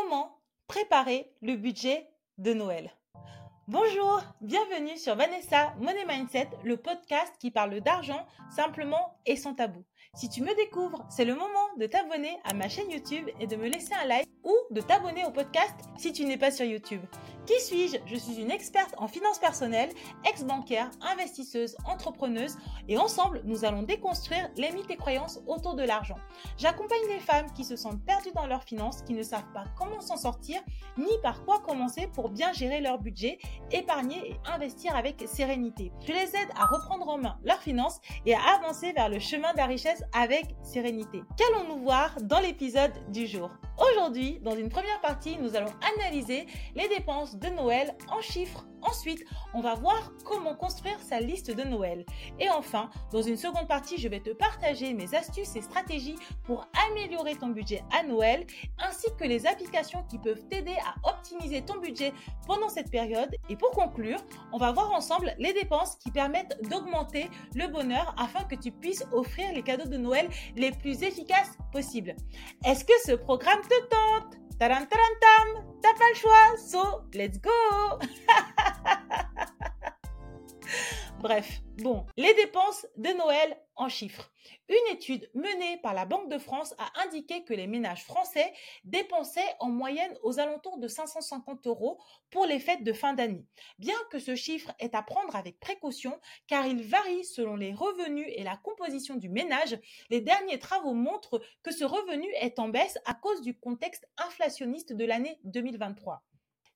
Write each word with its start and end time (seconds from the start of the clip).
Comment 0.00 0.38
préparer 0.68 1.32
le 1.42 1.56
budget 1.56 2.08
de 2.38 2.52
Noël 2.52 2.92
Bonjour, 3.66 4.22
bienvenue 4.40 4.96
sur 4.96 5.16
Vanessa 5.16 5.74
Money 5.80 6.04
Mindset, 6.06 6.50
le 6.62 6.76
podcast 6.76 7.32
qui 7.40 7.50
parle 7.50 7.80
d'argent 7.80 8.24
simplement 8.48 9.18
et 9.26 9.34
sans 9.34 9.54
tabou. 9.54 9.84
Si 10.14 10.28
tu 10.28 10.42
me 10.42 10.54
découvres, 10.54 11.04
c'est 11.10 11.24
le 11.24 11.34
moment 11.34 11.74
de 11.78 11.86
t'abonner 11.86 12.38
à 12.44 12.54
ma 12.54 12.68
chaîne 12.68 12.92
YouTube 12.92 13.28
et 13.40 13.48
de 13.48 13.56
me 13.56 13.68
laisser 13.68 13.92
un 14.00 14.06
like 14.06 14.28
ou 14.44 14.54
de 14.70 14.80
t'abonner 14.80 15.24
au 15.24 15.32
podcast 15.32 15.74
si 15.96 16.12
tu 16.12 16.24
n'es 16.26 16.38
pas 16.38 16.52
sur 16.52 16.64
YouTube. 16.64 17.02
Qui 17.48 17.62
suis-je? 17.62 17.96
Je 18.04 18.16
suis 18.16 18.42
une 18.42 18.50
experte 18.50 18.94
en 18.98 19.08
finances 19.08 19.38
personnelles, 19.38 19.88
ex-bancaire, 20.28 20.90
investisseuse, 21.00 21.78
entrepreneuse 21.86 22.58
et 22.88 22.98
ensemble, 22.98 23.40
nous 23.46 23.64
allons 23.64 23.84
déconstruire 23.84 24.50
les 24.58 24.70
mythes 24.70 24.90
et 24.90 24.96
croyances 24.96 25.40
autour 25.46 25.74
de 25.74 25.82
l'argent. 25.82 26.18
J'accompagne 26.58 27.08
les 27.08 27.20
femmes 27.20 27.50
qui 27.54 27.64
se 27.64 27.74
sentent 27.74 28.04
perdues 28.04 28.32
dans 28.34 28.46
leurs 28.46 28.64
finances, 28.64 29.00
qui 29.00 29.14
ne 29.14 29.22
savent 29.22 29.50
pas 29.54 29.64
comment 29.78 30.02
s'en 30.02 30.18
sortir, 30.18 30.60
ni 30.98 31.08
par 31.22 31.42
quoi 31.46 31.60
commencer 31.60 32.06
pour 32.12 32.28
bien 32.28 32.52
gérer 32.52 32.82
leur 32.82 32.98
budget, 32.98 33.38
épargner 33.70 34.32
et 34.32 34.36
investir 34.44 34.94
avec 34.94 35.24
sérénité. 35.26 35.90
Je 36.06 36.12
les 36.12 36.36
aide 36.36 36.50
à 36.54 36.66
reprendre 36.66 37.08
en 37.08 37.16
main 37.16 37.38
leurs 37.44 37.62
finances 37.62 37.98
et 38.26 38.34
à 38.34 38.42
avancer 38.60 38.92
vers 38.92 39.08
le 39.08 39.20
chemin 39.20 39.52
de 39.52 39.56
la 39.56 39.64
richesse 39.64 40.02
avec 40.12 40.54
sérénité. 40.62 41.22
Qu'allons-nous 41.38 41.82
voir 41.82 42.14
dans 42.20 42.40
l'épisode 42.40 42.92
du 43.10 43.26
jour? 43.26 43.48
Aujourd'hui, 43.78 44.40
dans 44.42 44.56
une 44.56 44.70
première 44.70 45.00
partie, 45.00 45.38
nous 45.38 45.54
allons 45.54 45.72
analyser 45.96 46.46
les 46.74 46.88
dépenses 46.88 47.36
de 47.36 47.48
Noël 47.48 47.94
en 48.10 48.20
chiffres. 48.20 48.66
Ensuite, 48.88 49.24
on 49.52 49.60
va 49.60 49.74
voir 49.74 50.12
comment 50.24 50.54
construire 50.54 50.98
sa 51.00 51.20
liste 51.20 51.50
de 51.50 51.62
Noël. 51.62 52.06
Et 52.40 52.48
enfin, 52.48 52.88
dans 53.12 53.20
une 53.20 53.36
seconde 53.36 53.68
partie, 53.68 53.98
je 53.98 54.08
vais 54.08 54.20
te 54.20 54.30
partager 54.30 54.94
mes 54.94 55.14
astuces 55.14 55.56
et 55.56 55.62
stratégies 55.62 56.16
pour 56.44 56.66
améliorer 56.88 57.34
ton 57.36 57.48
budget 57.48 57.82
à 57.92 58.02
Noël, 58.02 58.46
ainsi 58.78 59.06
que 59.18 59.24
les 59.24 59.46
applications 59.46 60.04
qui 60.04 60.18
peuvent 60.18 60.42
t'aider 60.48 60.76
à 60.86 61.08
optimiser 61.10 61.62
ton 61.62 61.78
budget 61.78 62.14
pendant 62.46 62.70
cette 62.70 62.90
période. 62.90 63.34
Et 63.50 63.56
pour 63.56 63.72
conclure, 63.72 64.20
on 64.52 64.58
va 64.58 64.72
voir 64.72 64.90
ensemble 64.92 65.34
les 65.38 65.52
dépenses 65.52 65.96
qui 65.96 66.10
permettent 66.10 66.58
d'augmenter 66.70 67.28
le 67.54 67.66
bonheur 67.68 68.14
afin 68.18 68.44
que 68.44 68.54
tu 68.54 68.70
puisses 68.70 69.04
offrir 69.12 69.52
les 69.52 69.62
cadeaux 69.62 69.88
de 69.88 69.98
Noël 69.98 70.28
les 70.56 70.70
plus 70.70 71.02
efficaces 71.02 71.58
possibles. 71.72 72.16
Est-ce 72.64 72.84
que 72.84 72.92
ce 73.04 73.12
programme 73.12 73.60
te 73.60 73.88
tente? 73.88 74.38
Taram 74.58 74.86
taram 74.86 75.14
tam 75.20 75.64
T'as 75.80 75.94
pas 75.94 76.08
le 76.10 76.16
choix, 76.16 76.56
so 76.58 77.02
let's 77.14 77.38
go 77.38 77.50
Bref, 81.20 81.60
bon, 81.78 82.06
les 82.16 82.32
dépenses 82.34 82.86
de 82.96 83.10
Noël 83.10 83.56
en 83.76 83.88
chiffres. 83.88 84.30
Une 84.68 84.94
étude 84.94 85.30
menée 85.34 85.78
par 85.82 85.94
la 85.94 86.04
Banque 86.04 86.30
de 86.30 86.38
France 86.38 86.74
a 86.78 87.02
indiqué 87.04 87.44
que 87.44 87.54
les 87.54 87.66
ménages 87.66 88.04
français 88.04 88.52
dépensaient 88.84 89.54
en 89.60 89.68
moyenne 89.68 90.16
aux 90.22 90.40
alentours 90.40 90.78
de 90.78 90.88
550 90.88 91.66
euros 91.66 91.98
pour 92.30 92.46
les 92.46 92.58
fêtes 92.58 92.84
de 92.84 92.92
fin 92.92 93.14
d'année. 93.14 93.46
Bien 93.78 93.96
que 94.10 94.18
ce 94.18 94.34
chiffre 94.34 94.72
est 94.78 94.94
à 94.94 95.02
prendre 95.02 95.36
avec 95.36 95.60
précaution, 95.60 96.18
car 96.46 96.66
il 96.66 96.82
varie 96.82 97.24
selon 97.24 97.56
les 97.56 97.72
revenus 97.72 98.28
et 98.34 98.42
la 98.42 98.56
composition 98.56 99.16
du 99.16 99.28
ménage, 99.28 99.78
les 100.10 100.20
derniers 100.20 100.58
travaux 100.58 100.94
montrent 100.94 101.40
que 101.62 101.72
ce 101.72 101.84
revenu 101.84 102.28
est 102.40 102.58
en 102.58 102.68
baisse 102.68 102.98
à 103.04 103.14
cause 103.14 103.42
du 103.42 103.58
contexte 103.58 104.08
inflationniste 104.18 104.92
de 104.92 105.04
l'année 105.04 105.38
2023. 105.44 106.22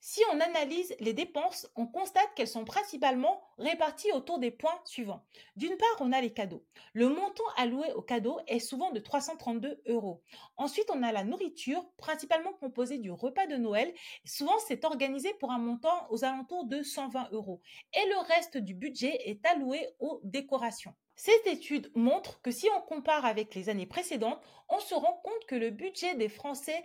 Si 0.05 0.21
on 0.33 0.41
analyse 0.41 0.97
les 0.99 1.13
dépenses, 1.13 1.71
on 1.77 1.87
constate 1.87 2.35
qu'elles 2.35 2.49
sont 2.49 2.65
principalement 2.65 3.41
réparties 3.57 4.11
autour 4.11 4.41
des 4.41 4.51
points 4.51 4.81
suivants. 4.85 5.25
D'une 5.55 5.77
part, 5.77 5.97
on 6.01 6.11
a 6.11 6.21
les 6.21 6.33
cadeaux. 6.33 6.65
Le 6.93 7.09
montant 7.09 7.45
alloué 7.57 7.93
aux 7.93 8.03
cadeaux 8.03 8.41
est 8.49 8.59
souvent 8.59 8.91
de 8.91 8.99
332 8.99 9.81
euros. 9.87 10.21
Ensuite, 10.57 10.91
on 10.93 11.05
a 11.05 11.13
la 11.13 11.23
nourriture, 11.23 11.89
principalement 11.99 12.53
composée 12.55 12.99
du 12.99 13.13
repas 13.13 13.47
de 13.47 13.55
Noël. 13.55 13.95
Souvent, 14.25 14.59
c'est 14.67 14.85
organisé 14.85 15.35
pour 15.35 15.53
un 15.53 15.59
montant 15.59 16.09
aux 16.11 16.25
alentours 16.25 16.65
de 16.65 16.83
120 16.83 17.29
euros. 17.31 17.61
Et 17.95 18.05
le 18.09 18.19
reste 18.27 18.57
du 18.57 18.75
budget 18.75 19.17
est 19.31 19.47
alloué 19.47 19.87
aux 20.01 20.21
décorations. 20.25 20.97
Cette 21.15 21.47
étude 21.47 21.93
montre 21.95 22.41
que 22.41 22.51
si 22.51 22.69
on 22.77 22.81
compare 22.81 23.25
avec 23.25 23.55
les 23.55 23.69
années 23.69 23.87
précédentes, 23.87 24.43
on 24.69 24.81
se 24.81 24.95
rend 24.95 25.21
compte 25.23 25.47
que 25.47 25.55
le 25.55 25.71
budget 25.71 26.15
des 26.15 26.29
Français 26.29 26.83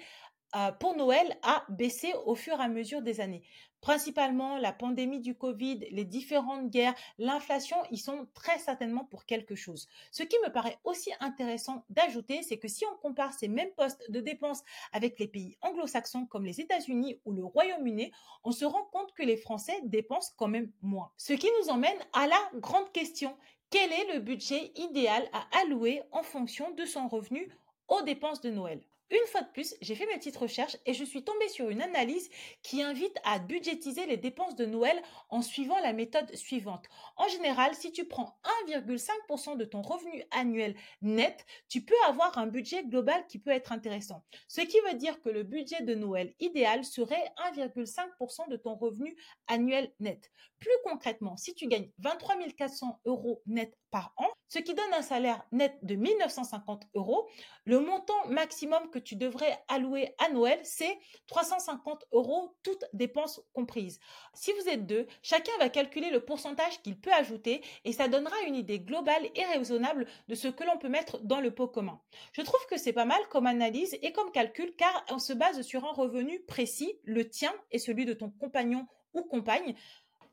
euh, 0.56 0.72
pour 0.72 0.96
Noël 0.96 1.38
a 1.44 1.66
baissé 1.70 2.14
au 2.26 2.36
fur 2.36 2.60
et 2.60 2.64
à 2.64 2.68
mesure 2.68 3.02
des 3.02 3.20
années. 3.20 3.44
Principalement 3.82 4.58
la 4.58 4.74
pandémie 4.74 5.20
du 5.20 5.36
Covid, 5.36 5.88
les 5.92 6.06
différentes 6.06 6.70
guerres, 6.70 6.96
l'inflation, 7.20 7.78
ils 7.92 8.00
sont 8.00 8.28
très 8.34 8.58
certainement 8.58 9.06
pour 9.06 9.26
quelque 9.26 9.56
chose. 9.56 9.88
Ce 10.12 10.24
qui 10.24 10.36
me 10.44 10.52
paraît 10.52 10.80
aussi 10.84 11.12
intéressant 11.20 11.86
d'ajouter, 11.90 12.42
c'est 12.42 12.58
que 12.58 12.68
si 12.68 12.86
on 12.86 12.98
compare 12.98 13.34
ces 13.34 13.48
mêmes 13.48 13.72
postes 13.78 14.10
de 14.10 14.20
dépenses 14.20 14.64
avec 14.94 15.20
les 15.20 15.28
pays 15.28 15.58
anglo-saxons 15.62 16.26
comme 16.26 16.46
les 16.46 16.60
États-Unis 16.60 17.20
ou 17.26 17.34
le 17.34 17.46
Royaume-Uni, 17.46 18.12
on 18.44 18.52
se 18.52 18.66
rend 18.66 18.86
compte 18.86 19.14
que 19.14 19.24
les 19.24 19.38
Français 19.38 19.80
dépensent 19.84 20.34
quand 20.38 20.48
même 20.48 20.72
moins. 20.82 21.12
Ce 21.18 21.34
qui 21.34 21.50
nous 21.62 21.70
emmène 21.70 22.00
à 22.14 22.28
la 22.28 22.50
grande 22.56 22.92
question. 22.92 23.38
Quel 23.70 23.92
est 23.92 24.14
le 24.14 24.22
budget 24.22 24.72
idéal 24.76 25.30
à 25.34 25.46
allouer 25.60 26.02
en 26.12 26.24
fonction 26.24 26.72
de 26.72 26.86
son 26.86 27.08
revenu 27.10 27.52
aux 27.90 28.02
dépenses 28.02 28.42
de 28.42 28.50
Noël? 28.50 28.82
Une 29.10 29.28
fois 29.28 29.42
de 29.42 29.52
plus, 29.52 29.76
j'ai 29.82 29.96
fait 29.96 30.06
mes 30.06 30.18
petites 30.18 30.38
recherches 30.38 30.78
et 30.86 30.94
je 30.94 31.04
suis 31.04 31.24
tombée 31.24 31.48
sur 31.50 31.70
une 31.70 31.82
analyse 31.82 32.30
qui 32.62 32.82
invite 32.82 33.18
à 33.24 33.40
budgétiser 33.40 34.06
les 34.06 34.18
dépenses 34.18 34.56
de 34.56 34.66
Noël 34.66 35.02
en 35.30 35.42
suivant 35.42 35.80
la 35.80 35.94
méthode 35.94 36.34
suivante. 36.36 36.86
En 37.16 37.28
général, 37.28 37.74
si 37.76 37.92
tu 37.92 38.06
prends 38.06 38.38
1,5% 38.68 39.58
de 39.58 39.66
ton 39.66 39.82
revenu 39.82 40.24
annuel 40.32 40.76
net, 41.02 41.46
tu 41.70 41.84
peux 41.84 41.96
avoir 42.08 42.38
un 42.38 42.48
budget 42.48 42.84
global 42.84 43.26
qui 43.28 43.40
peut 43.40 43.52
être 43.52 43.72
intéressant. 43.72 44.24
Ce 44.48 44.62
qui 44.62 44.78
veut 44.90 44.98
dire 44.98 45.22
que 45.22 45.30
le 45.30 45.44
budget 45.44 45.82
de 45.84 45.96
Noël 45.96 46.34
idéal 46.40 46.84
serait 46.84 47.32
1,5% 47.54 48.50
de 48.50 48.58
ton 48.58 48.76
revenu 48.76 49.16
annuel 49.48 49.94
net. 50.00 50.32
Plus 50.60 50.72
concrètement, 50.84 51.38
si 51.38 51.54
tu 51.54 51.68
gagnes 51.68 51.90
23 52.00 52.36
400 52.58 53.02
euros 53.06 53.42
net 53.46 53.78
par 53.92 54.14
an, 54.18 54.28
ce 54.48 54.60
qui 54.60 54.74
donne 54.74 54.94
un 54.94 55.02
salaire 55.02 55.44
net 55.52 55.78
de 55.84 55.96
1950 55.96 56.88
euros. 56.96 57.28
Le 57.66 57.80
montant 57.80 58.28
maximum 58.28 58.90
que 58.90 59.00
tu 59.00 59.16
devrais 59.16 59.60
allouer 59.68 60.14
à 60.20 60.30
Noël, 60.30 60.60
c'est 60.64 60.98
350 61.28 62.06
euros, 62.12 62.56
toutes 62.64 62.86
dépenses 62.94 63.42
comprises. 63.54 64.00
Si 64.34 64.52
vous 64.54 64.70
êtes 64.70 64.86
deux, 64.86 65.08
chacun 65.22 65.52
va 65.60 65.70
calculer 65.70 66.10
le 66.10 66.24
pourcentage 66.24 66.82
qu'il 66.82 67.00
peut 67.00 67.14
ajouter 67.14 67.62
et 67.84 67.92
ça 67.92 68.08
donnera 68.08 68.40
une 68.48 68.56
idée 68.56 68.80
globale 68.80 69.30
et 69.36 69.46
raisonnable 69.46 70.08
de 70.28 70.36
ce 70.36 70.48
que 70.48 70.64
l'on 70.64 70.78
peut 70.78 70.90
mettre 70.90 71.20
dans 71.24 71.42
le 71.42 71.52
pot 71.52 71.68
commun. 71.68 72.02
Je 72.32 72.42
trouve 72.42 72.66
que 72.70 72.78
c'est 72.78 72.94
pas 72.94 73.06
mal 73.06 73.22
comme 73.30 73.48
analyse 73.48 73.98
et 74.02 74.12
comme 74.12 74.32
calcul 74.32 74.74
car 74.78 75.06
on 75.10 75.20
se 75.20 75.34
base 75.34 75.62
sur 75.62 75.86
un 75.86 75.92
revenu 75.92 76.40
précis, 76.42 77.00
le 77.04 77.30
tien 77.30 77.54
et 77.72 77.80
celui 77.80 78.06
de 78.06 78.14
ton 78.14 78.30
compagnon 78.30 78.88
ou 79.14 79.24
compagne 79.24 79.76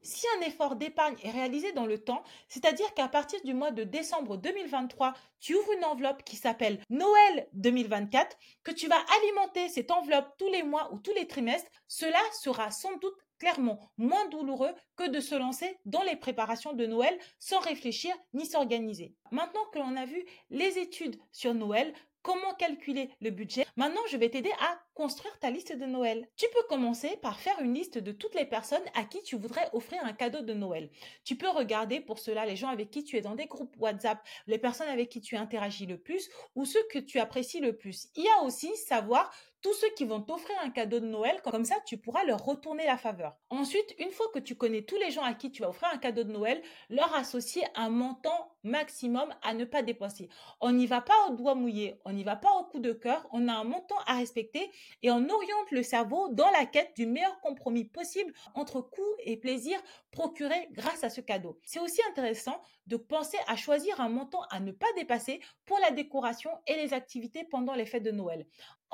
si 0.05 0.27
un 0.39 0.43
effort 0.43 0.77
d'épargne 0.77 1.17
est 1.23 1.31
réalisé 1.31 1.73
dans 1.73 1.87
le 1.87 1.99
temps, 1.99 2.23
c'est-à-dire 2.49 2.93
qu'à 2.95 3.09
partir 3.09 3.41
du 3.43 3.55
mois 3.55 3.71
de 3.71 3.83
décembre 3.83 4.37
2023, 4.37 5.15
tu 5.41 5.55
ouvres 5.55 5.73
une 5.73 5.85
enveloppe 5.85 6.23
qui 6.23 6.37
s'appelle 6.37 6.81
Noël 6.91 7.49
2024, 7.55 8.37
que 8.63 8.71
tu 8.71 8.87
vas 8.87 9.03
alimenter 9.19 9.69
cette 9.69 9.91
enveloppe 9.91 10.35
tous 10.39 10.51
les 10.51 10.63
mois 10.63 10.93
ou 10.93 10.99
tous 10.99 11.15
les 11.15 11.27
trimestres, 11.27 11.71
cela 11.89 12.21
sera 12.41 12.71
sans 12.71 12.97
doute 12.99 13.17
clairement 13.39 13.81
moins 13.99 14.29
douloureux 14.29 14.73
que 14.97 15.09
de 15.09 15.21
se 15.21 15.35
lancer 15.35 15.79
dans 15.85 16.03
les 16.03 16.17
préparations 16.17 16.73
de 16.73 16.87
Noël 16.87 17.19
sans 17.39 17.59
réfléchir 17.61 18.15
ni 18.33 18.47
s'organiser. 18.47 19.15
Maintenant 19.33 19.65
que 19.73 19.79
l'on 19.79 19.97
a 19.97 20.05
vu 20.05 20.25
les 20.51 20.79
études 20.79 21.19
sur 21.33 21.55
Noël, 21.55 21.93
comment 22.23 22.55
calculer 22.55 23.11
le 23.21 23.31
budget, 23.31 23.67
maintenant 23.77 24.01
je 24.09 24.17
vais 24.17 24.31
t'aider 24.31 24.53
à 24.61 24.79
construire 24.95 25.39
ta 25.41 25.51
liste 25.51 25.77
de 25.77 25.85
Noël. 25.85 26.29
Tu 26.37 26.47
peux 26.55 26.67
commencer 26.69 27.17
par 27.21 27.41
faire 27.41 27.61
une 27.61 27.75
liste 27.75 27.99
de 27.99 28.13
toutes 28.13 28.35
les 28.35 28.45
personnes 28.45 28.85
à 28.95 29.05
qui 29.05 29.23
tu 29.23 29.37
voudrais 29.37 29.69
offrir 29.73 30.05
un 30.05 30.13
cadeau 30.13 30.41
de 30.41 30.55
Noël. 30.55 30.91
Tu 31.25 31.37
peux 31.37 31.49
regarder 31.49 32.01
pour 32.01 32.19
cela 32.19 32.47
les 32.47 32.57
gens 32.57 32.69
avec 32.69 32.91
qui 32.91 33.05
tu 33.05 33.17
es 33.17 33.21
dans 33.21 33.35
des 33.35 33.47
groupes 33.47 33.75
WhatsApp, 33.79 34.19
les 34.47 34.59
personnes 34.59 34.89
avec 34.89 35.09
qui 35.09 35.21
tu 35.21 35.37
interagis 35.37 35.87
le 35.87 35.99
plus 35.99 36.31
ou 36.55 36.65
ceux 36.65 36.83
que 36.91 36.99
tu 36.99 37.19
apprécies 37.19 37.61
le 37.61 37.77
plus. 37.77 38.09
Il 38.17 38.25
y 38.25 38.29
a 38.29 38.45
aussi 38.45 38.75
savoir 38.77 39.33
tous 39.65 39.73
ceux 39.73 39.89
qui 39.97 40.05
vont 40.05 40.21
t'offrir 40.21 40.55
un 40.63 40.69
cadeau 40.69 41.01
de 41.01 41.07
Noël, 41.07 41.41
comme 41.43 41.65
ça 41.65 41.77
tu 41.87 41.97
pourras 41.97 42.23
leur 42.25 42.45
retourner 42.45 42.85
la 42.85 42.99
faveur. 42.99 43.35
Ensuite, 43.49 43.95
une 43.99 44.11
fois 44.11 44.27
que 44.35 44.39
tu 44.39 44.57
connais 44.57 44.83
tous 44.83 44.99
les 44.99 45.11
gens 45.11 45.23
à 45.23 45.33
qui 45.33 45.51
tu 45.51 45.63
vas 45.63 45.71
offrir 45.71 45.89
un 45.91 45.97
cadeau 45.97 46.23
de 46.23 46.31
Noël, 46.31 46.61
leur 46.91 47.15
associer 47.15 47.63
un 47.75 47.89
montant 47.89 48.53
maximum 48.63 49.33
à 49.43 49.55
ne 49.55 49.65
pas 49.65 49.83
dépenser. 49.83 50.29
On 50.61 50.73
n'y 50.73 50.87
va 50.87 51.01
pas 51.01 51.15
au 51.29 51.35
doigt 51.35 51.55
mouillé, 51.55 51.99
on 52.05 52.13
n'y 52.13 52.25
va 52.25 52.37
pas 52.37 52.53
au 52.61 52.65
coup 52.65 52.79
de 52.79 52.93
cœur, 52.93 53.27
on 53.33 53.49
a 53.49 53.55
un 53.55 53.65
montant 53.65 53.99
à 54.07 54.19
respecter 54.19 54.71
et 55.03 55.11
on 55.11 55.29
oriente 55.29 55.71
le 55.71 55.83
cerveau 55.83 56.29
dans 56.31 56.51
la 56.51 56.67
quête 56.67 56.93
du 56.97 57.07
meilleur 57.07 57.41
compromis 57.41 57.85
possible 57.85 58.33
entre 58.55 58.81
coût 58.81 59.03
et 59.25 59.37
plaisir 59.37 59.79
procuré 60.11 60.69
grâce 60.73 61.05
à 61.05 61.11
ce 61.11 61.21
cadeau. 61.21 61.59
C'est 61.65 61.81
aussi 61.81 62.01
intéressant 62.11 62.61
de 62.87 62.97
penser 62.97 63.39
à 63.47 63.57
choisir 63.57 64.01
un 64.01 64.09
montant 64.09 64.43
à 64.51 64.61
ne 64.61 64.73
pas 64.73 64.87
dépasser 64.97 65.41
pour 65.65 65.79
la 65.79 65.91
décoration 65.91 66.51
et 66.67 66.77
les 66.77 66.93
activités 66.93 67.45
pendant 67.45 67.75
les 67.75 67.87
fêtes 67.87 68.03
de 68.03 68.11
Noël. 68.11 68.47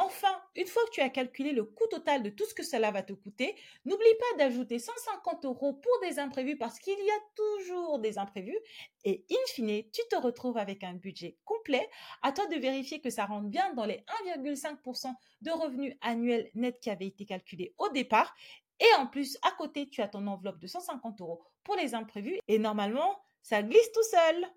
Enfin, 0.02 0.34
une 0.56 0.66
fois 0.66 0.82
que 0.86 0.92
tu 0.92 1.02
as 1.02 1.10
calculé 1.10 1.52
le 1.52 1.62
coût 1.62 1.86
total 1.88 2.22
de 2.22 2.30
tout 2.30 2.46
ce 2.46 2.54
que 2.54 2.62
cela 2.62 2.90
va 2.90 3.02
te 3.02 3.12
coûter, 3.12 3.54
n'oublie 3.84 4.14
pas 4.18 4.38
d'ajouter 4.38 4.78
150 4.78 5.44
euros 5.44 5.74
pour 5.74 5.92
des 6.00 6.18
imprévus 6.18 6.56
parce 6.56 6.78
qu'il 6.78 6.98
y 6.98 7.10
a 7.10 7.20
toujours 7.34 7.98
des 7.98 8.16
imprévus. 8.16 8.58
Et 9.04 9.26
in 9.30 9.46
fine, 9.48 9.82
tu 9.92 10.00
te 10.10 10.16
retrouves 10.16 10.56
avec 10.56 10.84
un 10.84 10.94
budget 10.94 11.36
complet. 11.44 11.86
À 12.22 12.32
toi 12.32 12.46
de 12.46 12.56
vérifier 12.56 13.02
que 13.02 13.10
ça 13.10 13.26
rentre 13.26 13.48
bien 13.48 13.74
dans 13.74 13.84
les 13.84 14.02
1,5% 14.24 15.14
de 15.42 15.50
revenus 15.50 15.94
annuels 16.00 16.50
nets 16.54 16.80
qui 16.80 16.88
avaient 16.88 17.08
été 17.08 17.26
calculés 17.26 17.74
au 17.76 17.90
départ. 17.90 18.34
Et 18.80 18.94
en 18.98 19.06
plus, 19.06 19.36
à 19.42 19.50
côté, 19.50 19.90
tu 19.90 20.00
as 20.00 20.08
ton 20.08 20.26
enveloppe 20.26 20.60
de 20.60 20.66
150 20.66 21.20
euros 21.20 21.44
pour 21.62 21.76
les 21.76 21.94
imprévus. 21.94 22.38
Et 22.48 22.58
normalement, 22.58 23.22
ça 23.42 23.62
glisse 23.62 23.92
tout 23.92 24.02
seul. 24.04 24.48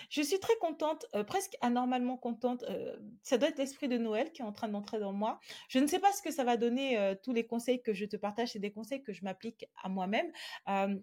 Je 0.09 0.21
suis 0.21 0.39
très 0.39 0.55
contente, 0.57 1.05
euh, 1.15 1.23
presque 1.23 1.55
anormalement 1.61 2.17
contente. 2.17 2.63
Euh, 2.69 2.95
ça 3.23 3.37
doit 3.37 3.49
être 3.49 3.57
l'esprit 3.57 3.87
de 3.87 3.97
Noël 3.97 4.31
qui 4.31 4.41
est 4.41 4.45
en 4.45 4.51
train 4.51 4.67
d'entrer 4.67 4.99
dans 4.99 5.13
moi. 5.13 5.39
Je 5.67 5.79
ne 5.79 5.87
sais 5.87 5.99
pas 5.99 6.11
ce 6.11 6.21
que 6.21 6.31
ça 6.31 6.43
va 6.43 6.57
donner, 6.57 6.97
euh, 6.97 7.15
tous 7.21 7.33
les 7.33 7.45
conseils 7.45 7.81
que 7.81 7.93
je 7.93 8.05
te 8.05 8.17
partage, 8.17 8.53
c'est 8.53 8.59
des 8.59 8.71
conseils 8.71 9.03
que 9.03 9.13
je 9.13 9.23
m'applique 9.23 9.65
à 9.83 9.89
moi-même. 9.89 10.31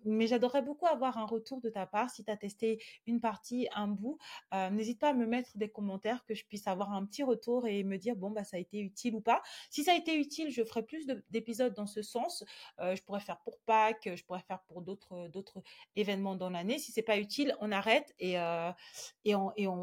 mais 0.05 0.27
j'adorerais 0.27 0.63
beaucoup 0.63 0.87
avoir 0.87 1.19
un 1.19 1.27
retour 1.27 1.61
de 1.61 1.69
ta 1.69 1.87
part 1.87 2.11
si 2.11 2.25
tu 2.25 2.31
as 2.31 2.37
testé 2.37 2.83
une 3.07 3.21
partie, 3.21 3.69
un 3.75 3.89
bout. 3.89 4.19
N'hésite 4.71 4.99
pas 4.99 5.11
à 5.11 5.13
me 5.13 5.27
mettre 5.27 5.51
des 5.57 5.69
commentaires 5.69 6.25
que 6.25 6.35
je 6.35 6.45
puisse 6.45 6.67
avoir 6.67 6.93
un 6.93 7.05
petit 7.05 7.23
retour 7.23 7.67
et 7.67 7.85
me 7.85 7.97
dire 7.99 8.17
bon 8.17 8.31
bah 8.31 8.45
ça 8.45 8.57
a 8.57 8.61
été 8.61 8.81
utile 8.81 9.15
ou 9.15 9.21
pas. 9.21 9.43
Si 9.71 9.85
ça 9.85 9.93
a 9.93 9.97
été 9.97 10.17
utile, 10.17 10.51
je 10.51 10.63
ferai 10.65 10.83
plus 10.83 11.07
d'épisodes 11.31 11.75
dans 11.75 11.87
ce 11.87 12.03
sens. 12.03 12.45
je 12.79 13.01
pourrais 13.03 13.21
faire 13.21 13.41
pour 13.41 13.59
Pâques, 13.67 14.09
je 14.15 14.25
pourrais 14.25 14.43
faire 14.43 14.63
pour 14.63 14.83
d'autres 14.83 15.29
d'autres 15.29 15.63
événements 15.97 16.37
dans 16.37 16.51
l'année. 16.51 16.79
Si 16.79 16.93
c'est 16.93 17.03
pas 17.03 17.19
utile, 17.19 17.57
on 17.61 17.73
arrête 17.73 18.15
et 18.19 18.37
et, 19.25 19.35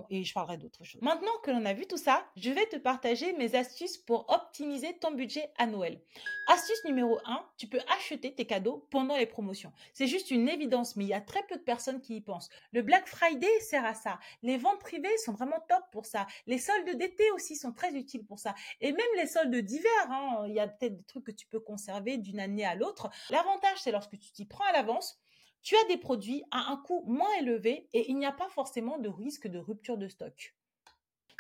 et, 0.10 0.24
je 0.24 0.34
parlerai 0.34 0.58
d'autres 0.58 0.84
choses. 0.84 1.02
Maintenant 1.02 1.32
que 1.44 1.52
l'on 1.52 1.66
a 1.66 1.74
vu 1.74 1.86
tout 1.86 1.98
ça, 1.98 2.26
je 2.36 2.52
vais 2.52 2.66
te 2.68 2.78
partager 2.78 3.34
mes 3.34 3.56
astuces 3.56 3.98
pour 3.98 4.26
optimiser 4.30 4.98
ton 5.00 5.12
budget 5.12 5.52
à 5.58 5.66
Noël. 5.68 6.02
Astuce 6.48 6.84
numéro 6.86 7.20
1, 7.26 7.46
tu 7.58 7.68
peux 7.68 7.80
acheter 7.96 8.34
tes 8.34 8.46
cadeaux 8.46 8.88
pendant 8.92 9.16
les 9.16 9.26
promotions. 9.26 9.72
C'est 9.94 10.08
juste 10.08 10.32
une 10.32 10.50
évidence, 10.50 10.96
mais 10.96 11.06
il 11.06 11.10
y 11.10 11.14
a 11.14 11.22
très 11.22 11.44
peu 11.44 11.56
de 11.56 11.62
personnes 11.62 12.02
qui 12.02 12.18
y 12.18 12.22
pensent. 12.22 12.50
Le 12.72 12.82
Black 12.82 13.08
Friday 13.08 13.60
sert 13.62 13.86
à 13.86 13.94
ça. 13.94 14.20
Les 14.42 14.58
ventes 14.58 14.80
privées 14.80 15.18
sont 15.18 15.34
vraiment 15.34 15.60
top 15.70 15.84
pour 15.92 16.06
ça. 16.06 16.28
Les 16.48 16.58
soldes 16.58 16.98
d'été 16.98 17.30
aussi 17.32 17.56
sont 17.56 17.72
très 17.72 17.94
utiles 17.96 18.26
pour 18.26 18.40
ça. 18.40 18.56
Et 18.82 18.92
même 18.92 19.06
les 19.18 19.28
soldes 19.28 19.56
d'hiver, 19.56 19.92
hein, 20.10 20.44
il 20.48 20.54
y 20.54 20.60
a 20.60 20.68
peut-être 20.68 20.98
des 20.98 21.04
trucs 21.04 21.26
que 21.26 21.32
tu 21.32 21.48
peux 21.48 21.60
conserver 21.60 22.18
d'une 22.18 22.40
année 22.40 22.66
à 22.66 22.76
l'autre. 22.76 23.10
L'avantage, 23.30 23.78
c'est 23.82 23.92
lorsque 23.92 24.18
tu 24.18 24.32
t'y 24.32 24.46
prends 24.46 24.66
à 24.66 24.74
l'avance, 24.74 25.20
tu 25.64 25.76
as 25.76 25.88
des 25.88 25.98
produits 25.98 26.44
à 26.52 26.72
un 26.72 26.78
coût 26.78 27.04
moins 27.08 27.32
élevé 27.40 27.90
et 27.94 28.12
il 28.12 28.18
n'y 28.18 28.26
a 28.26 28.32
pas 28.32 28.50
forcément 28.50 29.00
de 29.00 29.10
risque 29.10 29.48
de 29.48 29.60
rupture 29.60 29.98
de 29.98 30.08
stock. 30.08 30.54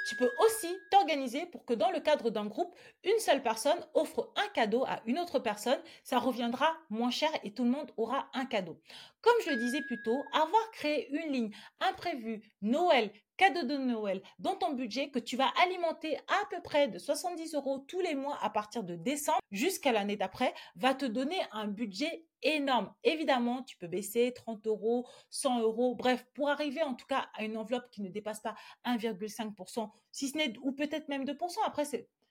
Tu 0.06 0.18
peux 0.18 0.32
aussi 0.46 0.68
t'organiser 0.92 1.46
pour 1.46 1.64
que 1.64 1.74
dans 1.74 1.90
le 1.90 2.02
cadre 2.02 2.30
d'un 2.30 2.46
groupe, 2.46 2.76
une 3.06 3.20
seule 3.20 3.42
personne 3.42 3.80
offre 3.94 4.34
un 4.36 4.48
cadeau 4.50 4.84
à 4.86 5.02
une 5.06 5.18
autre 5.18 5.40
personne. 5.40 5.80
Ça 6.04 6.20
reviendra 6.20 6.76
moins 6.90 7.12
cher 7.12 7.30
et 7.44 7.54
tout 7.54 7.64
le 7.64 7.70
monde 7.70 7.92
aura 7.96 8.28
un 8.34 8.46
cadeau. 8.46 8.82
Comme 9.24 9.42
je 9.46 9.52
le 9.52 9.56
disais 9.56 9.82
plus 9.82 10.02
tôt, 10.02 10.26
avoir 10.34 10.70
créé 10.72 11.10
une 11.10 11.32
ligne 11.32 11.52
imprévue 11.80 12.42
Noël, 12.62 13.10
cadeau 13.38 13.64
de 13.64 13.78
Noël 13.78 14.22
dans 14.38 14.56
ton 14.56 14.74
budget 14.74 15.12
que 15.12 15.20
tu 15.20 15.38
vas 15.38 15.48
alimenter 15.64 16.18
à 16.28 16.46
peu 16.52 16.62
près 16.62 16.90
de 16.90 17.00
70 17.00 17.56
euros 17.56 17.80
tous 17.88 18.02
les 18.02 18.16
mois 18.16 18.38
à 18.42 18.50
partir 18.50 18.84
de 18.84 18.96
décembre 18.96 19.40
jusqu'à 19.50 19.94
l'année 19.94 20.18
d'après 20.18 20.54
va 20.76 20.94
te 20.94 21.06
donner 21.06 21.40
un 21.54 21.68
budget 21.68 22.26
énorme. 22.42 22.94
Évidemment, 23.06 23.64
tu 23.64 23.78
peux 23.78 23.88
baisser 23.88 24.34
30 24.36 24.68
euros, 24.68 25.08
100 25.30 25.62
euros, 25.62 25.96
bref, 25.96 26.26
pour 26.34 26.50
arriver 26.50 26.84
en 26.84 26.94
tout 26.94 27.08
cas 27.08 27.30
à 27.34 27.46
une 27.46 27.56
enveloppe 27.56 27.90
qui 27.92 28.02
ne 28.02 28.10
dépasse 28.10 28.42
pas 28.42 28.56
1,5%, 28.86 29.90
si 30.12 30.28
ce 30.28 30.38
n'est, 30.38 30.54
ou 30.62 30.74
peut-être 30.74 31.08
même 31.08 31.24
2%. 31.24 31.60
Après, 31.66 31.86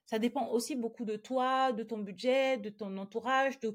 ça 0.04 0.18
dépend 0.18 0.48
aussi 0.48 0.76
beaucoup 0.76 1.06
de 1.06 1.16
toi, 1.16 1.72
de 1.72 1.84
ton 1.84 1.96
budget, 1.96 2.58
de 2.58 2.68
ton 2.68 2.98
entourage, 2.98 3.58
de 3.60 3.72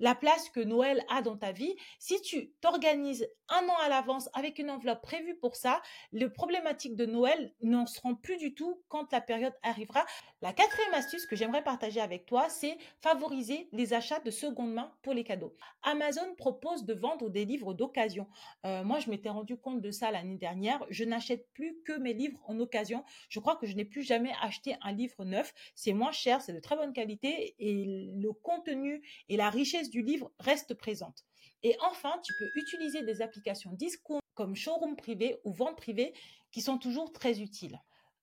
la 0.00 0.14
place 0.14 0.48
que 0.48 0.60
Noël 0.60 1.04
a 1.08 1.22
dans 1.22 1.36
ta 1.36 1.52
vie. 1.52 1.76
Si 1.98 2.20
tu 2.22 2.50
t'organises 2.60 3.28
un 3.48 3.68
an 3.68 3.76
à 3.84 3.88
l'avance 3.88 4.28
avec 4.32 4.58
une 4.58 4.70
enveloppe 4.70 5.02
prévue 5.02 5.36
pour 5.36 5.56
ça, 5.56 5.82
les 6.12 6.28
problématiques 6.28 6.96
de 6.96 7.06
Noël 7.06 7.54
n'en 7.62 7.86
seront 7.86 8.14
plus 8.14 8.36
du 8.36 8.54
tout 8.54 8.82
quand 8.88 9.12
la 9.12 9.20
période 9.20 9.54
arrivera. 9.62 10.04
La 10.42 10.52
quatrième 10.52 10.94
astuce 10.94 11.26
que 11.26 11.36
j'aimerais 11.36 11.62
partager 11.62 12.00
avec 12.00 12.26
toi, 12.26 12.48
c'est 12.48 12.78
favoriser 13.02 13.68
les 13.72 13.92
achats 13.92 14.20
de 14.20 14.30
seconde 14.30 14.72
main 14.72 14.92
pour 15.02 15.12
les 15.12 15.24
cadeaux. 15.24 15.54
Amazon 15.82 16.34
propose 16.36 16.84
de 16.84 16.94
vendre 16.94 17.28
des 17.28 17.44
livres 17.44 17.74
d'occasion. 17.74 18.26
Euh, 18.64 18.82
moi, 18.84 19.00
je 19.00 19.10
m'étais 19.10 19.28
rendu 19.28 19.56
compte 19.56 19.82
de 19.82 19.90
ça 19.90 20.10
l'année 20.10 20.38
dernière. 20.38 20.84
Je 20.88 21.04
n'achète 21.04 21.46
plus 21.52 21.76
que 21.84 21.92
mes 21.98 22.14
livres 22.14 22.40
en 22.46 22.58
occasion. 22.58 23.04
Je 23.28 23.38
crois 23.38 23.56
que 23.56 23.66
je 23.66 23.76
n'ai 23.76 23.84
plus 23.84 24.02
jamais 24.02 24.32
acheté 24.40 24.76
un 24.80 24.92
livre 24.92 25.24
neuf. 25.24 25.52
C'est 25.74 25.92
moins 25.92 26.12
cher, 26.12 26.40
c'est 26.40 26.54
de 26.54 26.60
très 26.60 26.76
bonne 26.76 26.92
qualité 26.92 27.54
et 27.58 27.84
le 28.14 28.32
contenu 28.32 29.02
et 29.28 29.36
la 29.36 29.50
richesse 29.50 29.89
du 29.90 30.02
livre 30.02 30.32
reste 30.38 30.74
présente. 30.74 31.24
Et 31.62 31.76
enfin, 31.80 32.18
tu 32.24 32.32
peux 32.38 32.50
utiliser 32.54 33.02
des 33.02 33.20
applications 33.20 33.72
discount 33.72 34.20
comme 34.34 34.56
showroom 34.56 34.96
privé 34.96 35.38
ou 35.44 35.52
vente 35.52 35.76
privée 35.76 36.14
qui 36.50 36.62
sont 36.62 36.78
toujours 36.78 37.12
très 37.12 37.40
utiles. 37.40 37.78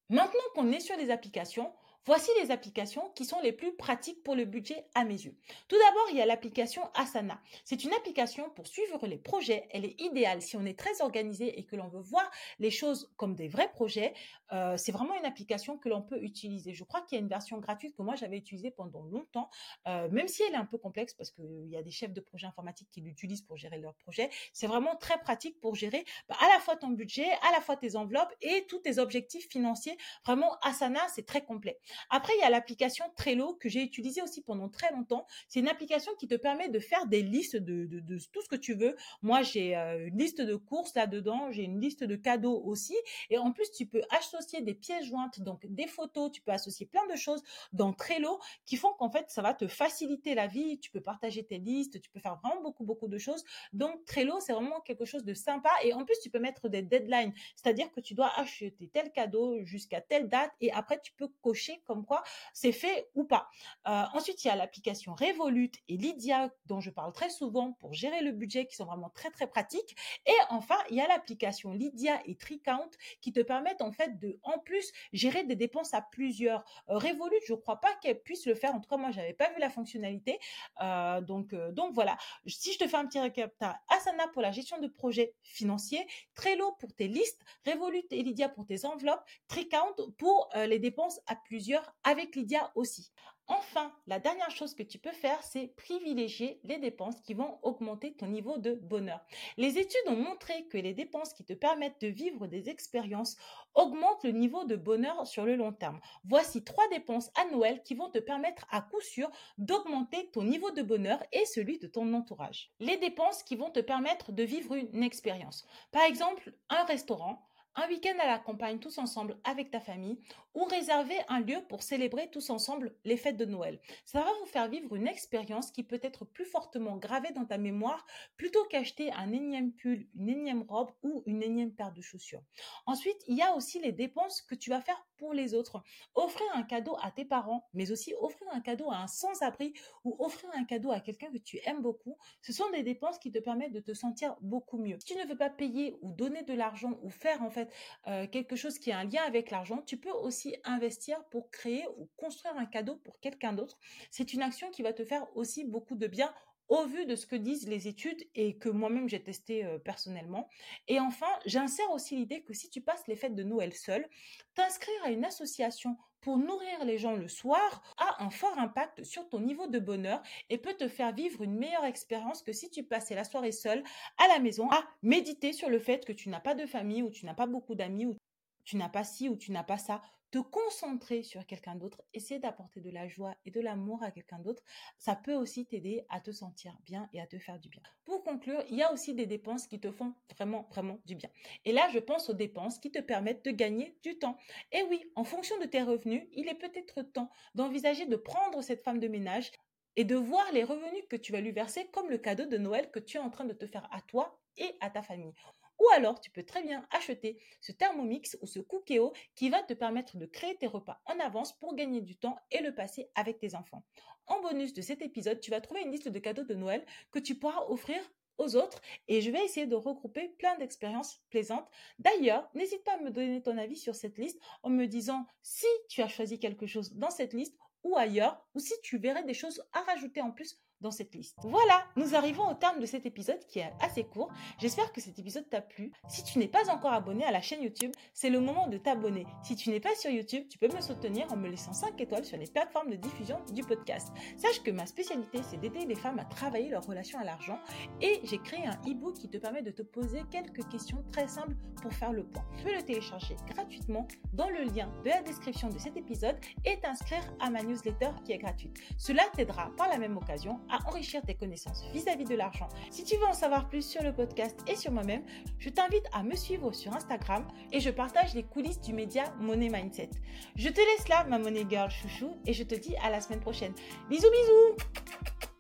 Maintenant 0.10 0.40
qu'on 0.56 0.72
est 0.72 0.80
sur 0.80 0.98
les 0.98 1.12
applications, 1.12 1.74
Voici 2.08 2.32
les 2.42 2.52
applications 2.52 3.12
qui 3.16 3.26
sont 3.26 3.42
les 3.42 3.52
plus 3.52 3.76
pratiques 3.76 4.24
pour 4.24 4.34
le 4.34 4.46
budget 4.46 4.86
à 4.96 5.04
mes 5.04 5.26
yeux. 5.26 5.36
Tout 5.68 5.76
d'abord, 5.76 6.06
il 6.12 6.16
y 6.16 6.22
a 6.22 6.26
l'application 6.26 6.82
Asana. 6.94 7.42
C'est 7.66 7.84
une 7.84 7.92
application 7.92 8.50
pour 8.52 8.66
suivre 8.66 9.06
les 9.06 9.18
projets. 9.18 9.68
Elle 9.72 9.84
est 9.84 10.00
idéale 10.00 10.42
si 10.42 10.56
on 10.56 10.66
est 10.66 10.80
très 10.80 11.02
organisé 11.02 11.60
et 11.60 11.66
que 11.66 11.76
l'on 11.76 11.90
veut 11.90 12.00
voir 12.00 12.32
les 12.60 12.72
choses 12.72 13.12
comme 13.18 13.36
des 13.36 13.50
vrais 13.50 13.70
projets. 13.70 14.14
Euh, 14.54 14.78
c'est 14.78 14.94
vraiment 14.94 15.16
une 15.16 15.26
application 15.26 15.78
que 15.78 15.90
l'on 15.90 16.02
peut 16.02 16.24
utiliser. 16.24 16.74
Je 16.74 16.86
crois 16.86 17.02
qu'il 17.02 17.18
y 17.18 17.20
a 17.20 17.22
une 17.22 17.28
version 17.28 17.58
gratuite 17.58 17.94
que 17.94 18.02
moi 18.02 18.16
j'avais 18.16 18.38
utilisée 18.38 18.72
pendant 18.72 19.04
longtemps, 19.04 19.50
euh, 19.90 20.08
même 20.10 20.30
si 20.30 20.44
elle 20.44 20.54
est 20.54 20.58
un 20.58 20.66
peu 20.66 20.78
complexe 20.78 21.14
parce 21.14 21.32
qu'il 21.32 21.68
y 21.68 21.76
a 21.76 21.84
des 21.84 21.92
chefs 21.92 22.14
de 22.14 22.22
projet 22.22 22.48
informatiques 22.48 22.88
qui 22.90 23.02
l'utilisent 23.02 23.42
pour 23.42 23.58
gérer 23.58 23.80
leur 23.80 23.96
projet. 23.96 24.30
C'est 24.54 24.68
vraiment 24.68 24.96
très 24.96 25.20
pratique 25.20 25.60
pour 25.60 25.76
gérer 25.76 26.06
bah, 26.30 26.38
à 26.40 26.48
la 26.54 26.62
fois 26.62 26.78
ton 26.78 26.88
budget, 26.88 27.28
à 27.50 27.52
la 27.52 27.60
fois 27.60 27.76
tes 27.76 27.98
enveloppes 27.98 28.34
et 28.40 28.66
tous 28.70 28.80
tes 28.80 28.98
objectifs 28.98 29.50
financiers. 29.50 29.98
Vraiment, 30.26 30.58
Asana, 30.62 31.02
c'est 31.10 31.26
très 31.26 31.44
complet. 31.44 31.78
Après, 32.10 32.34
il 32.38 32.42
y 32.42 32.44
a 32.44 32.50
l'application 32.50 33.06
Trello 33.16 33.56
que 33.56 33.70
j'ai 33.70 33.82
utilisée 33.82 34.22
aussi 34.22 34.42
pendant 34.42 34.70
très 34.70 34.92
longtemps. 34.92 35.26
C'est 35.48 35.60
une 35.60 35.68
application 35.68 36.12
qui 36.20 36.28
te 36.28 36.36
permet 36.36 36.70
de 36.70 36.80
faire 36.80 37.06
des 37.08 37.22
listes 37.22 37.56
de, 37.56 37.86
de, 37.86 38.18
tout 38.32 38.42
ce 38.42 38.48
que 38.48 38.56
tu 38.56 38.74
veux. 38.74 38.96
Moi, 39.22 39.42
j'ai 39.42 39.76
euh, 39.76 40.08
une 40.08 40.18
liste 40.18 40.42
de 40.42 40.56
courses 40.56 40.94
là-dedans, 40.96 41.52
j'ai 41.52 41.64
une 41.64 41.80
liste 41.80 42.04
de 42.04 42.16
cadeaux 42.16 42.62
aussi. 42.66 42.96
Et 43.30 43.38
en 43.38 43.52
plus, 43.52 43.72
tu 43.72 43.86
peux 43.86 44.02
associer 44.10 44.62
des 44.62 44.74
pièces 44.74 45.06
jointes, 45.06 45.40
donc 45.42 45.66
des 45.68 45.88
photos, 45.88 46.32
tu 46.32 46.42
peux 46.42 46.52
associer 46.52 46.86
plein 46.86 47.06
de 47.08 47.16
choses 47.16 47.44
dans 47.74 47.94
Trello 47.94 48.40
qui 48.66 48.78
font 48.78 48.94
qu'en 48.94 49.10
fait, 49.10 49.26
ça 49.30 49.42
va 49.42 49.54
te 49.54 49.68
faciliter 49.68 50.36
la 50.36 50.48
vie. 50.48 50.80
Tu 50.80 50.92
peux 50.92 51.02
partager 51.02 51.44
tes 51.44 51.58
listes, 51.58 52.02
tu 52.02 52.10
peux 52.10 52.20
faire 52.20 52.40
vraiment 52.44 52.62
beaucoup, 52.62 52.84
beaucoup 52.84 53.08
de 53.08 53.18
choses. 53.18 53.44
Donc, 53.74 54.04
Trello, 54.06 54.40
c'est 54.40 54.54
vraiment 54.54 54.82
quelque 54.82 55.06
chose 55.06 55.24
de 55.24 55.34
sympa. 55.34 55.70
Et 55.84 55.94
en 55.94 56.06
plus, 56.06 56.18
tu 56.22 56.30
peux 56.30 56.40
mettre 56.40 56.70
des 56.70 56.82
deadlines, 56.82 57.34
c'est-à-dire 57.56 57.92
que 57.92 58.02
tu 58.02 58.14
dois 58.14 58.32
acheter 58.38 58.90
tel 58.94 59.12
cadeau 59.12 59.64
jusqu'à 59.64 60.02
telle 60.02 60.28
date 60.28 60.52
et 60.62 60.72
après, 60.72 61.00
tu 61.02 61.12
peux 61.14 61.28
cocher 61.42 61.77
comme 61.86 62.06
quoi 62.06 62.24
c'est 62.54 62.72
fait 62.72 63.10
ou 63.16 63.24
pas. 63.24 63.50
Euh, 63.88 64.04
ensuite, 64.14 64.44
il 64.44 64.48
y 64.48 64.52
a 64.52 64.56
l'application 64.56 65.14
Revolut 65.16 65.72
et 65.88 65.98
Lydia 65.98 66.50
dont 66.66 66.80
je 66.80 66.90
parle 66.90 67.12
très 67.14 67.30
souvent 67.30 67.74
pour 67.74 67.94
gérer 67.94 68.22
le 68.22 68.32
budget 68.32 68.66
qui 68.66 68.76
sont 68.76 68.86
vraiment 68.86 69.10
très 69.10 69.30
très 69.30 69.48
pratiques. 69.48 69.96
Et 70.26 70.34
enfin, 70.50 70.78
il 70.90 70.98
y 70.98 71.02
a 71.02 71.08
l'application 71.08 71.72
Lydia 71.72 72.22
et 72.26 72.36
Tricount 72.36 72.90
qui 73.22 73.32
te 73.32 73.40
permettent 73.40 73.82
en 73.82 73.92
fait 73.92 74.18
de 74.20 74.40
en 74.44 74.60
plus 74.60 74.92
gérer 75.14 75.44
des 75.44 75.56
dépenses 75.56 75.94
à 75.94 76.02
plusieurs. 76.02 76.64
Euh, 76.90 76.98
Revolut, 76.98 77.38
je 77.48 77.54
crois 77.54 77.80
pas 77.80 77.94
qu'elle 78.02 78.22
puisse 78.22 78.46
le 78.46 78.56
faire. 78.56 78.74
En 78.74 78.80
tout 78.80 78.90
cas, 78.90 78.98
moi, 78.98 79.12
j'avais 79.12 79.34
pas 79.34 79.52
vu 79.54 79.60
la 79.60 79.70
fonctionnalité. 79.70 80.40
Euh, 80.82 81.22
donc 81.22 81.54
donc 81.72 81.94
voilà. 81.94 82.18
Si 82.46 82.74
je 82.74 82.80
te 82.80 82.88
fais 82.88 82.98
un 82.98 83.06
petit 83.06 83.20
récap, 83.20 83.54
Asana 83.90 84.28
pour 84.30 84.42
la 84.42 84.52
gestion 84.52 84.80
de 84.80 84.88
projets 84.88 85.34
financiers, 85.44 86.06
Trello 86.36 86.74
pour 86.80 86.94
tes 86.94 87.08
listes, 87.08 87.42
Revolut 87.66 88.04
et 88.12 88.24
Lydia 88.24 88.50
pour 88.50 88.66
tes 88.66 88.86
enveloppes, 88.86 89.24
Tricount 89.48 89.96
pour 90.18 90.50
les 90.56 90.80
dépenses 90.80 91.20
à 91.28 91.36
plusieurs 91.36 91.67
avec 92.04 92.36
Lydia 92.36 92.72
aussi. 92.76 93.12
Enfin, 93.50 93.94
la 94.08 94.20
dernière 94.20 94.52
chose 94.52 94.76
que 94.76 94.84
tu 94.84 95.00
peux 95.00 95.14
faire, 95.14 95.42
c'est 95.42 95.68
privilégier 95.78 96.60
les 96.66 96.80
dépenses 96.80 97.22
qui 97.22 97.34
vont 97.34 97.60
augmenter 97.62 98.14
ton 98.14 98.28
niveau 98.28 98.58
de 98.58 98.74
bonheur. 98.74 99.26
Les 99.56 99.78
études 99.78 100.08
ont 100.08 100.18
montré 100.18 100.68
que 100.68 100.78
les 100.78 100.94
dépenses 100.94 101.32
qui 101.32 101.46
te 101.46 101.54
permettent 101.54 102.02
de 102.02 102.08
vivre 102.08 102.48
des 102.48 102.68
expériences 102.68 103.38
augmentent 103.74 104.26
le 104.26 104.32
niveau 104.32 104.66
de 104.66 104.76
bonheur 104.76 105.26
sur 105.26 105.46
le 105.46 105.56
long 105.56 105.72
terme. 105.72 106.02
Voici 106.26 106.66
trois 106.66 106.88
dépenses 106.90 107.32
annuelles 107.36 107.84
qui 107.84 107.96
vont 107.96 108.10
te 108.10 108.20
permettre 108.20 108.66
à 108.70 108.82
coup 108.82 109.00
sûr 109.00 109.32
d'augmenter 109.58 110.30
ton 110.32 110.44
niveau 110.44 110.72
de 110.72 110.82
bonheur 110.82 111.24
et 111.32 111.46
celui 111.46 111.80
de 111.80 111.88
ton 111.88 112.14
entourage. 112.14 112.74
Les 112.82 112.98
dépenses 112.98 113.44
qui 113.44 113.56
vont 113.56 113.72
te 113.72 113.80
permettre 113.80 114.34
de 114.34 114.44
vivre 114.44 114.76
une 114.76 115.04
expérience. 115.04 115.66
Par 115.94 116.04
exemple, 116.04 116.54
un 116.70 116.84
restaurant, 116.84 117.47
un 117.78 117.88
week-end 117.90 118.18
à 118.20 118.26
la 118.26 118.40
campagne 118.40 118.80
tous 118.80 118.98
ensemble 118.98 119.38
avec 119.44 119.70
ta 119.70 119.80
famille 119.80 120.20
ou 120.56 120.64
réserver 120.64 121.16
un 121.28 121.40
lieu 121.40 121.58
pour 121.70 121.84
célébrer 121.84 122.28
tous 122.32 122.50
ensemble 122.50 122.96
les 123.06 123.18
fêtes 123.18 123.38
de 123.38 123.46
Noël. 123.46 123.80
Ça 124.04 124.22
va 124.22 124.32
vous 124.40 124.48
faire 124.48 124.68
vivre 124.68 124.96
une 124.96 125.08
expérience 125.08 125.70
qui 125.70 125.84
peut 125.84 126.00
être 126.02 126.26
plus 126.26 126.46
fortement 126.46 126.98
gravée 126.98 127.32
dans 127.34 127.46
ta 127.46 127.60
mémoire 127.60 128.04
plutôt 128.36 128.66
qu'acheter 128.66 129.14
un 129.14 129.32
énième 129.32 129.72
pull, 129.74 130.08
une 130.16 130.30
énième 130.30 130.64
robe 130.64 130.90
ou 131.04 131.22
une 131.28 131.44
énième 131.44 131.72
paire 131.72 131.94
de 131.94 132.02
chaussures. 132.02 132.42
Ensuite, 132.88 133.24
il 133.28 133.38
y 133.38 133.44
a 133.44 133.54
aussi 133.54 133.80
les 133.80 133.92
dépenses 133.92 134.42
que 134.42 134.56
tu 134.56 134.72
vas 134.72 134.82
faire 134.82 135.06
pour 135.18 135.34
les 135.34 135.54
autres. 135.54 135.84
Offrir 136.16 136.48
un 136.54 136.64
cadeau 136.64 136.96
à 137.02 137.12
tes 137.12 137.26
parents, 137.26 137.68
mais 137.74 137.92
aussi 137.92 138.14
offrir 138.20 138.48
un 138.52 138.62
cadeau 138.62 138.92
à 138.92 138.98
un 138.98 139.08
sans-abri 139.08 139.74
ou 140.04 140.16
offrir 140.20 140.50
un 140.56 140.64
cadeau 140.64 140.92
à 140.92 141.00
quelqu'un 141.00 141.32
que 141.32 141.38
tu 141.38 141.60
aimes 141.66 141.82
beaucoup, 141.82 142.18
ce 142.42 142.54
sont 142.54 142.70
des 142.72 142.84
dépenses 142.84 143.20
qui 143.20 143.32
te 143.32 143.40
permettent 143.40 143.74
de 143.74 143.80
te 143.80 143.94
sentir 143.94 144.36
beaucoup 144.42 144.78
mieux. 144.78 144.98
Si 145.00 145.14
tu 145.14 145.16
ne 145.16 145.28
veux 145.28 145.38
pas 145.38 145.50
payer 145.50 145.96
ou 146.02 146.12
donner 146.12 146.44
de 146.44 146.54
l'argent 146.54 146.98
ou 147.02 147.10
faire 147.10 147.42
en 147.44 147.50
fait 147.50 147.67
euh, 148.08 148.28
quelque 148.28 148.56
chose 148.56 148.80
qui 148.80 148.92
a 148.92 149.00
un 149.00 149.04
lien 149.06 149.24
avec 149.24 149.52
l'argent, 149.52 149.82
tu 149.86 149.98
peux 149.98 150.12
aussi 150.12 150.56
investir 150.64 151.24
pour 151.26 151.52
créer 151.52 151.86
ou 151.98 152.08
construire 152.18 152.56
un 152.58 152.66
cadeau 152.66 152.96
pour 152.96 153.20
quelqu'un 153.20 153.54
d'autre. 153.54 153.78
C'est 154.12 154.34
une 154.34 154.42
action 154.42 154.70
qui 154.72 154.82
va 154.82 154.94
te 154.94 155.04
faire 155.04 155.26
aussi 155.36 155.66
beaucoup 155.66 155.96
de 155.96 156.08
bien 156.08 156.34
au 156.70 156.86
vu 156.86 157.06
de 157.06 157.16
ce 157.16 157.26
que 157.26 157.36
disent 157.36 157.68
les 157.68 157.88
études 157.88 158.24
et 158.36 158.58
que 158.58 158.70
moi-même 158.70 159.10
j'ai 159.10 159.22
testé 159.22 159.66
euh, 159.66 159.78
personnellement. 159.78 160.50
Et 160.88 161.00
enfin, 161.00 161.28
j'insère 161.46 161.90
aussi 161.92 162.16
l'idée 162.16 162.44
que 162.44 162.54
si 162.54 162.70
tu 162.70 162.82
passes 162.82 163.08
les 163.08 163.16
fêtes 163.16 163.36
de 163.36 163.44
Noël 163.44 163.74
seul, 163.74 164.08
t'inscrire 164.56 165.04
à 165.04 165.12
une 165.12 165.26
association 165.26 165.98
pour 166.22 166.38
nourrir 166.38 166.84
les 166.84 166.98
gens 166.98 167.16
le 167.16 167.28
soir 167.28 167.84
a 167.98 168.24
un 168.24 168.30
fort 168.30 168.58
impact 168.58 169.04
sur 169.04 169.30
ton 169.30 169.40
niveau 169.40 169.68
de 169.68 169.80
bonheur 169.80 170.22
et 170.50 170.58
peut 170.58 170.74
te 170.74 170.88
faire 170.88 171.14
vivre 171.14 171.42
une 171.44 171.58
meilleure 171.58 171.86
expérience 171.86 172.42
que 172.42 172.52
si 172.52 172.70
tu 172.70 172.84
passais 172.84 173.16
la 173.16 173.24
soirée 173.24 173.52
seule 173.52 173.84
à 174.18 174.28
la 174.28 174.40
maison 174.40 174.70
à 174.72 174.84
méditer 175.04 175.54
sur 175.54 175.70
le 175.70 175.80
fait 175.80 176.06
que 176.06 176.12
tu 176.12 176.30
n'as 176.30 176.40
pas 176.40 176.56
de 176.56 176.66
famille 176.66 177.04
ou 177.04 177.12
tu 177.12 177.26
n'as 177.26 177.34
pas 177.34 177.48
beaucoup 177.48 177.76
d'amis 177.76 178.08
ou 178.08 178.18
tu 178.66 178.76
n'as 178.76 178.90
pas 178.90 179.06
ci 179.06 179.30
ou 179.30 179.38
tu 179.38 179.52
n'as 179.52 179.64
pas 179.64 179.78
ça, 179.78 180.02
te 180.32 180.40
concentrer 180.40 181.24
sur 181.24 181.46
quelqu'un 181.46 181.76
d'autre, 181.76 182.02
essayer 182.14 182.40
d'apporter 182.40 182.82
de 182.82 182.90
la 182.90 183.08
joie 183.08 183.36
et 183.46 183.52
de 183.52 183.62
l'amour 183.62 184.04
à 184.04 184.12
quelqu'un 184.12 184.40
d'autre, 184.40 184.64
ça 184.98 185.16
peut 185.16 185.34
aussi 185.34 185.66
t'aider 185.66 186.06
à 186.10 186.20
te 186.20 186.32
sentir 186.32 186.78
bien 186.84 187.10
et 187.14 187.22
à 187.22 187.28
te 187.28 187.40
faire 187.40 187.60
du 187.60 187.70
bien. 187.70 187.82
Pour 188.06 188.24
conclure, 188.24 188.64
il 188.70 188.78
y 188.78 188.84
a 188.84 188.92
aussi 188.92 189.14
des 189.14 189.26
dépenses 189.26 189.68
qui 189.68 189.80
te 189.80 189.92
font 189.92 190.14
vraiment, 190.36 190.68
vraiment 190.72 191.00
du 191.06 191.16
bien. 191.16 191.30
Et 191.66 191.72
là, 191.72 191.88
je 191.94 192.00
pense 192.00 192.30
aux 192.30 192.34
dépenses 192.34 192.80
qui 192.80 192.92
te 192.92 193.00
permettent 193.00 193.46
de 193.46 193.52
gagner 193.52 193.98
du 194.04 194.18
temps. 194.18 194.38
Et 194.72 194.84
oui, 194.84 195.04
en 195.16 195.24
fonction 195.24 195.58
de 195.60 195.66
tes 195.66 195.82
revenus, 195.82 196.28
il 196.34 196.48
est 196.48 196.56
peut-être 196.56 197.02
temps 197.02 197.30
d'envisager 197.56 198.06
de 198.06 198.16
prendre 198.16 198.62
cette 198.62 198.82
femme 198.82 199.00
de 199.00 199.08
ménage 199.08 199.52
et 199.96 200.04
de 200.04 200.16
voir 200.16 200.52
les 200.54 200.64
revenus 200.64 201.04
que 201.10 201.16
tu 201.16 201.32
vas 201.32 201.42
lui 201.42 201.52
verser 201.52 201.88
comme 201.92 202.10
le 202.10 202.18
cadeau 202.18 202.46
de 202.46 202.58
Noël 202.58 202.92
que 202.92 203.00
tu 203.00 203.18
es 203.18 203.20
en 203.20 203.30
train 203.30 203.46
de 203.46 203.54
te 203.54 203.66
faire 203.66 203.88
à 203.92 204.02
toi 204.02 204.40
et 204.58 204.76
à 204.80 204.90
ta 204.90 205.02
famille. 205.02 205.34
Ou 205.80 205.88
alors, 205.94 206.20
tu 206.20 206.32
peux 206.32 206.44
très 206.44 206.64
bien 206.64 206.86
acheter 206.92 207.42
ce 207.62 207.72
Thermomix 207.72 208.38
ou 208.42 208.48
ce 208.48 208.60
Cookéo 208.60 209.14
qui 209.36 209.50
va 209.50 209.64
te 209.64 209.74
permettre 209.74 210.18
de 210.18 210.26
créer 210.26 210.58
tes 210.58 210.68
repas 210.68 211.02
en 211.06 211.20
avance 211.20 211.58
pour 211.60 211.76
gagner 211.76 212.02
du 212.02 212.18
temps 212.18 212.38
et 212.52 212.62
le 212.62 212.74
passer 212.74 213.10
avec 213.16 213.40
tes 213.40 213.56
enfants. 213.56 213.84
En 214.26 214.42
bonus 214.42 214.74
de 214.74 214.82
cet 214.82 215.02
épisode, 215.02 215.40
tu 215.40 215.52
vas 215.52 215.62
trouver 215.62 215.82
une 215.82 215.92
liste 215.92 216.10
de 216.10 216.20
cadeaux 216.20 216.44
de 216.44 216.56
Noël 216.56 216.86
que 217.12 217.20
tu 217.20 217.36
pourras 217.36 217.66
offrir 217.68 218.02
aux 218.38 218.56
autres 218.56 218.82
et 219.08 219.22
je 219.22 219.32
vais 219.32 219.44
essayer 219.44 219.66
de 219.66 219.76
regrouper 219.76 220.30
plein 220.40 220.58
d'expériences 220.58 221.22
plaisantes. 221.30 221.68
D'ailleurs, 222.00 222.50
n'hésite 222.54 222.84
pas 222.84 222.94
à 222.94 223.02
me 223.02 223.10
donner 223.10 223.42
ton 223.42 223.58
avis 223.58 223.78
sur 223.78 223.96
cette 223.96 224.18
liste 224.18 224.40
en 224.64 224.70
me 224.70 224.86
disant 224.86 225.26
si 225.42 225.66
tu 225.90 226.02
as 226.02 226.08
choisi 226.08 226.40
quelque 226.40 226.68
chose 226.68 226.94
dans 226.94 227.10
cette 227.10 227.34
liste 227.34 227.58
ou 227.84 227.96
ailleurs 227.98 228.46
ou 228.54 228.60
si 228.60 228.74
tu 228.84 228.98
verrais 228.98 229.24
des 229.24 229.34
choses 229.34 229.64
à 229.74 229.82
rajouter 229.82 230.22
en 230.22 230.32
plus 230.32 230.60
dans 230.82 230.92
cette 230.92 231.14
liste. 231.16 231.38
Voilà, 231.44 231.86
nous 231.96 232.16
arrivons 232.16 232.48
au 232.50 232.54
terme 232.54 232.80
de 232.80 232.86
cet 232.86 233.06
épisode 233.06 233.40
qui 233.48 233.60
est 233.60 233.72
assez 233.80 234.04
court. 234.04 234.30
J'espère 234.60 234.92
que 234.92 235.02
cet 235.02 235.18
épisode 235.20 235.50
t'a 235.50 235.62
plu. 235.62 235.92
Si 236.08 236.24
tu 236.24 236.40
n'es 236.40 236.48
pas 236.48 236.70
encore 236.70 236.94
abonné 236.94 237.24
à 237.26 237.32
la 237.32 237.42
chaîne 237.42 237.64
YouTube, 237.64 237.92
c'est 238.14 238.30
le 238.30 238.40
moment 238.40 238.68
de 238.68 238.78
t'abonner. 238.78 239.26
Si 239.44 239.56
tu 239.56 239.70
n'es 239.70 239.80
pas 239.80 239.96
sur 239.96 240.12
YouTube, 240.12 240.46
tu 240.50 240.58
peux 240.58 240.68
me 240.74 240.82
soutenir 240.82 241.32
en 241.32 241.36
me 241.36 241.48
laissant 241.50 241.74
5 241.74 242.00
étoiles 242.00 242.26
sur 242.26 242.38
les 242.38 242.48
plateformes 242.48 242.90
de 242.90 242.96
diffusion 242.96 243.40
du 243.54 243.64
podcast. 243.64 244.10
Sache 244.38 244.62
que 244.64 244.72
ma 244.72 244.86
spécialité, 244.86 245.40
c'est 245.44 245.58
d'aider 245.58 245.86
les 245.86 245.96
femmes 245.96 246.20
à 246.20 246.26
travailler 246.26 246.70
leur 246.70 246.86
relation 246.86 247.20
à 247.20 247.24
l'argent 247.24 247.60
et 248.02 248.20
j'ai 248.24 248.38
créé 248.38 248.66
un 248.66 248.78
e-book 248.90 249.16
qui 249.16 249.30
te 249.30 249.38
permet 249.38 249.62
de 249.62 249.72
te 249.72 249.82
poser 249.82 250.24
quelques 250.32 250.68
questions 250.70 251.04
très 251.12 251.28
simples 251.28 251.56
pour 251.82 251.92
faire 251.94 252.14
le 252.14 252.24
point. 252.24 252.44
Tu 252.58 252.64
peux 252.64 252.76
le 252.76 252.84
télécharger 252.84 253.36
gratuitement 253.48 254.08
dans 254.34 254.50
le 254.50 254.64
lien 254.64 254.90
de 255.04 255.10
la 255.10 255.22
description 255.22 255.70
de 255.70 255.78
cet 255.80 255.98
épisode 255.98 256.38
et 256.66 256.80
t'inscrire 256.80 257.24
à 257.40 257.50
ma 257.50 257.64
newsletter 257.64 258.12
qui 258.26 258.34
est 258.34 258.38
gratuite. 258.38 258.78
Cela 258.98 259.24
t'aidera 259.36 259.72
par 259.78 259.88
la 259.90 259.98
même 259.98 260.18
occasion 260.18 260.60
à 260.70 260.88
enrichir 260.90 261.22
tes 261.22 261.36
connaissances 261.36 261.84
vis-à-vis 261.94 262.26
de 262.26 262.36
l'argent. 262.36 262.70
Si 262.90 263.04
tu 263.04 263.18
veux 263.18 263.26
en 263.26 263.34
savoir 263.34 263.68
plus 263.68 263.86
sur 263.88 264.04
le 264.04 264.14
podcast 264.14 264.60
et 264.68 264.76
sur 264.76 264.92
moi-même, 264.92 265.24
je 265.60 265.70
t'invite 265.70 266.06
à 266.14 266.24
me 266.24 266.36
suivre 266.36 266.74
sur 266.74 266.94
Instagram 266.94 267.46
et 267.72 267.80
je 267.80 267.90
partage 267.90 268.34
les 268.34 268.44
coulisses 268.44 268.82
du 268.82 268.94
média 268.94 269.24
Money 269.40 269.70
Mindset. 269.70 270.10
Je 270.56 270.70
te 270.70 270.80
laisse 270.80 271.08
là, 271.08 271.24
ma 271.26 271.40
money 271.40 271.66
girl 271.70 271.90
chouchou, 271.90 272.38
et 272.46 272.54
je 272.54 272.64
te 272.64 272.76
dis 272.76 272.96
à 273.04 273.10
la 273.10 273.22
semaine 273.22 273.42
prochaine. 273.42 273.74
Bisous 274.10 274.32
bisous 274.32 275.48